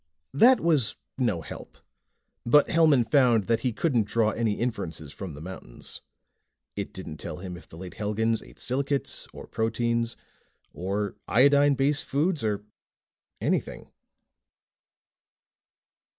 That 0.33 0.59
was 0.59 0.95
no 1.19 1.41
help. 1.41 1.77
But 2.43 2.69
Hellman 2.69 3.03
found 3.03 3.45
that 3.45 3.59
he 3.59 3.71
couldn't 3.71 4.07
draw 4.07 4.31
any 4.31 4.53
inferences 4.53 5.11
from 5.13 5.35
the 5.35 5.41
mountains. 5.41 6.01
It 6.75 6.91
didn't 6.91 7.17
tell 7.17 7.37
him 7.37 7.55
if 7.55 7.69
the 7.69 7.77
late 7.77 7.93
Helgans 7.93 8.41
ate 8.41 8.57
silicates 8.57 9.27
or 9.31 9.45
proteins 9.45 10.17
or 10.73 11.17
iodine 11.27 11.75
base 11.75 12.01
foods 12.01 12.43
or 12.43 12.63
anything. 13.39 13.91